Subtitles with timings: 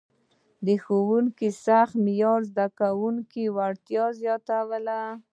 [0.65, 4.99] د ښوونکي سخت معیار د زده کوونکو وړتیا زیاتوله.